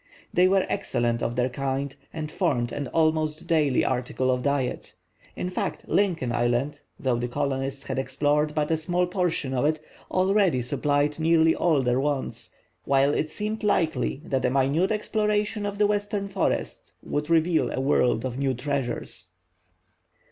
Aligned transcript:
They 0.33 0.47
were 0.47 0.65
excellent 0.67 1.21
of 1.21 1.35
their 1.35 1.49
kind, 1.49 1.95
and 2.11 2.31
formed 2.31 2.71
an 2.71 2.87
almost 2.87 3.45
daily 3.45 3.85
article 3.85 4.31
of 4.31 4.41
diet. 4.41 4.95
In 5.35 5.51
fact, 5.51 5.87
Lincoln 5.87 6.31
Island, 6.31 6.81
though 6.99 7.19
the 7.19 7.27
colonists 7.27 7.83
had 7.85 7.99
explored 7.99 8.55
but 8.55 8.71
a 8.71 8.77
small 8.77 9.05
portion 9.05 9.53
of 9.53 9.63
it, 9.63 9.79
already 10.09 10.63
supplied 10.63 11.19
nearly 11.19 11.53
all 11.53 11.83
their 11.83 11.99
wants, 11.99 12.49
while 12.83 13.13
it 13.13 13.29
seemed 13.29 13.63
likely 13.63 14.23
that 14.25 14.43
a 14.45 14.49
minute 14.49 14.91
exploration 14.91 15.67
of 15.67 15.77
the 15.77 15.85
western 15.85 16.27
forests 16.27 16.93
would 17.03 17.29
reveal 17.29 17.71
a 17.71 17.79
world 17.79 18.25
of 18.25 18.39
new 18.39 18.55
treasures. 18.55 19.29